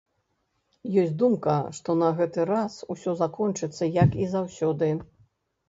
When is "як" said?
4.03-4.21